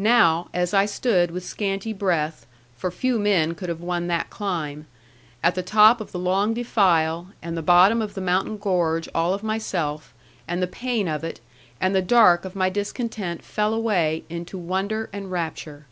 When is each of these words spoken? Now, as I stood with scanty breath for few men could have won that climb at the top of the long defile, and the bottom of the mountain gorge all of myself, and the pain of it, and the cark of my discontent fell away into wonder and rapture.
Now, 0.00 0.48
as 0.52 0.74
I 0.74 0.86
stood 0.86 1.30
with 1.30 1.46
scanty 1.46 1.92
breath 1.92 2.46
for 2.76 2.90
few 2.90 3.16
men 3.16 3.54
could 3.54 3.68
have 3.68 3.80
won 3.80 4.08
that 4.08 4.28
climb 4.28 4.88
at 5.40 5.54
the 5.54 5.62
top 5.62 6.00
of 6.00 6.10
the 6.10 6.18
long 6.18 6.52
defile, 6.52 7.28
and 7.42 7.56
the 7.56 7.62
bottom 7.62 8.02
of 8.02 8.14
the 8.14 8.20
mountain 8.20 8.56
gorge 8.58 9.08
all 9.14 9.34
of 9.34 9.44
myself, 9.44 10.12
and 10.48 10.60
the 10.60 10.66
pain 10.66 11.06
of 11.06 11.22
it, 11.22 11.38
and 11.80 11.94
the 11.94 12.02
cark 12.02 12.44
of 12.44 12.56
my 12.56 12.68
discontent 12.68 13.44
fell 13.44 13.72
away 13.72 14.24
into 14.28 14.58
wonder 14.58 15.08
and 15.12 15.30
rapture. 15.30 15.86